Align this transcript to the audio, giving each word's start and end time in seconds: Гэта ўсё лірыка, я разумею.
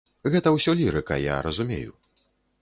Гэта 0.35 0.53
ўсё 0.55 0.73
лірыка, 0.79 1.19
я 1.25 1.37
разумею. 1.49 1.93